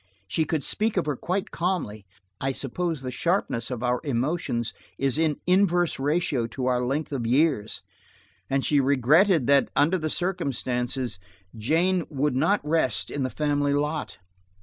She 0.27 0.45
could 0.45 0.63
speak 0.63 0.97
of 0.97 1.05
her 1.05 1.15
quite 1.15 1.51
calmly–I 1.51 2.53
suppose 2.53 3.01
the 3.01 3.11
sharpness 3.11 3.69
of 3.69 3.83
our 3.83 4.01
emotions 4.03 4.73
is 4.97 5.19
in 5.19 5.39
inverse 5.45 5.99
ratio 5.99 6.47
to 6.47 6.65
our 6.65 6.81
length 6.83 7.11
of 7.11 7.27
years, 7.27 7.83
and 8.49 8.65
she 8.65 8.79
regretted 8.79 9.45
that, 9.45 9.69
under 9.75 9.99
the 9.99 10.09
circumstances, 10.09 11.19
Jane 11.55 12.03
would 12.09 12.35
not 12.35 12.67
rest 12.67 13.11
in 13.11 13.21
the 13.21 13.29
family 13.29 13.73
lot. 13.73 14.17